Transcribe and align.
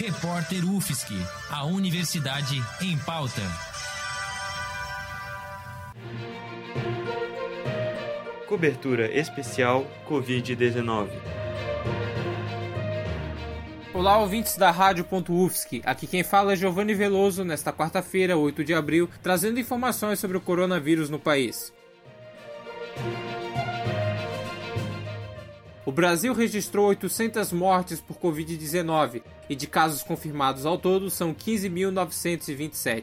Repórter 0.00 0.64
UFSC, 0.64 1.12
a 1.50 1.66
Universidade 1.66 2.56
em 2.80 2.96
Pauta. 3.00 3.42
Cobertura 8.48 9.14
especial 9.14 9.86
Covid-19. 10.08 11.10
Olá, 13.92 14.16
ouvintes 14.16 14.56
da 14.56 14.70
Rádio.UFSC. 14.70 15.82
Aqui 15.84 16.06
quem 16.06 16.22
fala 16.22 16.54
é 16.54 16.56
Giovanni 16.56 16.94
Veloso, 16.94 17.44
nesta 17.44 17.70
quarta-feira, 17.70 18.38
8 18.38 18.64
de 18.64 18.72
abril, 18.72 19.06
trazendo 19.22 19.60
informações 19.60 20.18
sobre 20.18 20.38
o 20.38 20.40
coronavírus 20.40 21.10
no 21.10 21.18
país. 21.18 21.74
O 25.90 25.92
Brasil 25.92 26.32
registrou 26.32 26.86
800 26.86 27.52
mortes 27.52 28.00
por 28.00 28.16
Covid-19 28.16 29.24
e 29.48 29.56
de 29.56 29.66
casos 29.66 30.04
confirmados 30.04 30.64
ao 30.64 30.78
todo 30.78 31.10
são 31.10 31.34
15.927. 31.34 33.02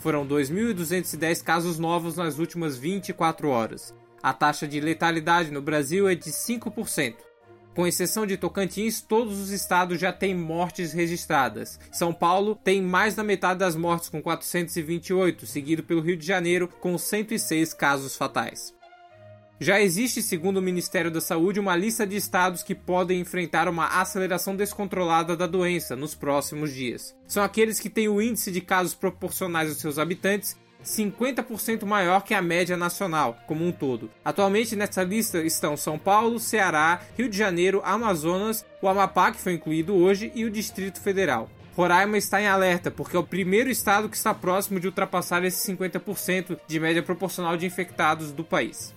Foram 0.00 0.26
2.210 0.26 1.44
casos 1.44 1.78
novos 1.78 2.16
nas 2.16 2.40
últimas 2.40 2.76
24 2.76 3.48
horas. 3.48 3.94
A 4.20 4.32
taxa 4.32 4.66
de 4.66 4.80
letalidade 4.80 5.52
no 5.52 5.62
Brasil 5.62 6.08
é 6.08 6.16
de 6.16 6.30
5%. 6.30 7.14
Com 7.72 7.86
exceção 7.86 8.26
de 8.26 8.36
Tocantins, 8.36 9.00
todos 9.00 9.38
os 9.38 9.50
estados 9.50 10.00
já 10.00 10.12
têm 10.12 10.34
mortes 10.34 10.92
registradas. 10.92 11.78
São 11.92 12.12
Paulo 12.12 12.58
tem 12.64 12.82
mais 12.82 13.14
da 13.14 13.22
metade 13.22 13.60
das 13.60 13.76
mortes, 13.76 14.08
com 14.08 14.20
428, 14.20 15.46
seguido 15.46 15.84
pelo 15.84 16.00
Rio 16.00 16.16
de 16.16 16.26
Janeiro, 16.26 16.68
com 16.80 16.98
106 16.98 17.72
casos 17.74 18.16
fatais. 18.16 18.73
Já 19.60 19.80
existe, 19.80 20.20
segundo 20.20 20.56
o 20.56 20.62
Ministério 20.62 21.10
da 21.10 21.20
Saúde, 21.20 21.60
uma 21.60 21.76
lista 21.76 22.04
de 22.04 22.16
estados 22.16 22.62
que 22.62 22.74
podem 22.74 23.20
enfrentar 23.20 23.68
uma 23.68 23.86
aceleração 24.00 24.56
descontrolada 24.56 25.36
da 25.36 25.46
doença 25.46 25.94
nos 25.94 26.14
próximos 26.14 26.72
dias. 26.74 27.14
São 27.26 27.42
aqueles 27.42 27.78
que 27.78 27.88
têm 27.88 28.08
o 28.08 28.20
índice 28.20 28.50
de 28.50 28.60
casos 28.60 28.94
proporcionais 28.94 29.68
aos 29.68 29.78
seus 29.78 29.98
habitantes 29.98 30.56
50% 30.84 31.84
maior 31.84 32.22
que 32.22 32.34
a 32.34 32.42
média 32.42 32.76
nacional 32.76 33.38
como 33.46 33.66
um 33.66 33.72
todo. 33.72 34.10
Atualmente 34.24 34.76
nessa 34.76 35.02
lista 35.02 35.38
estão 35.38 35.76
São 35.76 35.98
Paulo, 35.98 36.38
Ceará, 36.38 37.00
Rio 37.16 37.28
de 37.28 37.36
Janeiro, 37.36 37.80
Amazonas, 37.84 38.64
o 38.82 38.88
Amapá, 38.88 39.32
que 39.32 39.40
foi 39.40 39.54
incluído 39.54 39.94
hoje, 39.94 40.30
e 40.34 40.44
o 40.44 40.50
Distrito 40.50 41.00
Federal. 41.00 41.48
Roraima 41.76 42.16
está 42.16 42.40
em 42.40 42.46
alerta 42.46 42.90
porque 42.90 43.16
é 43.16 43.18
o 43.18 43.24
primeiro 43.24 43.68
estado 43.68 44.08
que 44.08 44.16
está 44.16 44.32
próximo 44.32 44.78
de 44.78 44.86
ultrapassar 44.86 45.42
esse 45.44 45.72
50% 45.72 46.58
de 46.68 46.80
média 46.80 47.02
proporcional 47.02 47.56
de 47.56 47.66
infectados 47.66 48.30
do 48.30 48.44
país. 48.44 48.94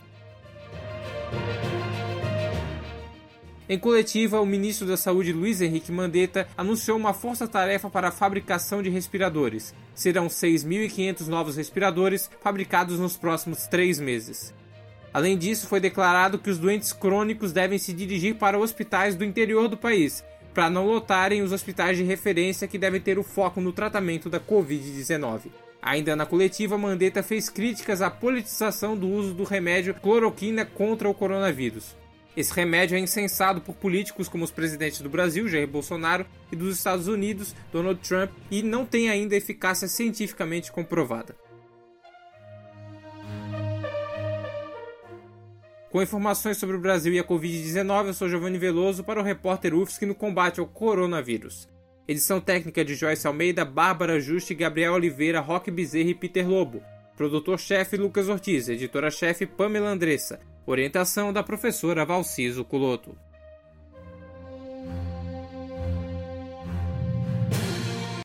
Em 3.70 3.78
coletiva, 3.78 4.40
o 4.40 4.46
ministro 4.46 4.88
da 4.88 4.96
Saúde 4.96 5.34
Luiz 5.34 5.60
Henrique 5.60 5.92
Mandetta 5.92 6.48
anunciou 6.58 6.98
uma 6.98 7.14
força-tarefa 7.14 7.90
para 7.90 8.08
a 8.08 8.12
fabricação 8.12 8.82
de 8.82 8.90
respiradores. 8.90 9.76
Serão 9.94 10.28
6.500 10.28 11.28
novos 11.28 11.58
respiradores 11.58 12.30
fabricados 12.40 12.98
nos 12.98 13.18
próximos 13.18 13.68
três 13.68 14.00
meses. 14.00 14.54
Além 15.14 15.38
disso, 15.38 15.68
foi 15.68 15.82
declarado 15.82 16.40
que 16.40 16.50
os 16.50 16.58
doentes 16.58 16.94
crônicos 16.94 17.52
devem 17.52 17.78
se 17.78 17.92
dirigir 17.92 18.36
para 18.36 18.58
hospitais 18.58 19.16
do 19.16 19.26
interior 19.26 19.68
do 19.68 19.76
país, 19.76 20.24
para 20.54 20.70
não 20.70 20.86
lotarem 20.86 21.42
os 21.42 21.52
hospitais 21.52 21.98
de 21.98 22.04
referência 22.04 22.70
que 22.70 22.78
devem 22.78 23.02
ter 23.02 23.20
o 23.20 23.24
foco 23.24 23.60
no 23.60 23.74
tratamento 23.74 24.30
da 24.30 24.40
Covid-19. 24.40 25.52
Ainda 25.82 26.16
na 26.16 26.26
coletiva, 26.26 26.78
Mandetta 26.78 27.22
fez 27.22 27.50
críticas 27.50 28.02
à 28.02 28.10
politização 28.10 28.98
do 28.98 29.08
uso 29.08 29.34
do 29.34 29.44
remédio 29.44 29.94
cloroquina 29.94 30.66
contra 30.66 31.08
o 31.08 31.14
coronavírus. 31.14 31.96
Esse 32.36 32.54
remédio 32.54 32.96
é 32.96 33.00
incensado 33.00 33.62
por 33.62 33.76
políticos 33.76 34.28
como 34.28 34.44
os 34.44 34.52
presidentes 34.52 35.02
do 35.02 35.10
Brasil, 35.10 35.48
Jair 35.48 35.68
Bolsonaro, 35.68 36.26
e 36.52 36.56
dos 36.56 36.78
Estados 36.78 37.08
Unidos, 37.08 37.56
Donald 37.72 38.00
Trump, 38.08 38.30
e 38.52 38.62
não 38.62 38.86
tem 38.86 39.10
ainda 39.10 39.36
eficácia 39.36 39.88
cientificamente 39.88 40.72
comprovada. 40.72 41.36
Com 45.90 46.02
informações 46.02 46.58
sobre 46.58 46.76
o 46.76 46.80
Brasil 46.80 47.14
e 47.14 47.20
a 47.20 47.24
Covid-19, 47.24 48.08
eu 48.08 48.14
sou 48.14 48.30
Giovanni 48.30 48.60
Veloso 48.60 49.04
para 49.04 49.20
o 49.20 49.24
repórter 49.24 49.74
UFSC 49.74 50.06
no 50.06 50.14
combate 50.14 50.60
ao 50.60 50.68
coronavírus. 50.68 51.68
Edição 52.08 52.40
técnica 52.40 52.86
de 52.86 52.96
Joyce 52.96 53.28
Almeida, 53.28 53.66
Bárbara 53.66 54.18
Juste, 54.18 54.56
Gabriel 54.56 54.94
Oliveira, 54.94 55.42
Roque 55.42 55.70
Bezerra 55.70 56.12
e 56.12 56.16
Peter 56.16 56.48
Lobo. 56.48 56.82
Produtor-chefe 57.18 57.98
Lucas 57.98 58.30
Ortiz, 58.30 58.70
editora-chefe 58.70 59.46
Pamela 59.46 59.90
Andressa. 59.90 60.40
Orientação 60.66 61.34
da 61.34 61.44
professora 61.44 62.06
Valciso 62.06 62.64
Culoto. 62.64 63.18